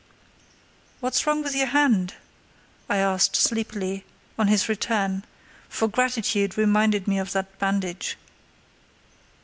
[0.99, 2.15] "What's wrong with your hand?"
[2.89, 4.03] I asked, sleepily,
[4.35, 5.23] on his return,
[5.69, 8.17] for gratitude reminded me of that bandage.